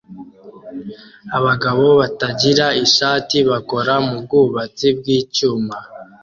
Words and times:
Abagabo 1.37 1.85
batagira 1.99 2.65
ishati 2.85 3.37
bakora 3.49 3.93
mubwubatsi 4.07 4.87
bwicyuma 4.97 5.75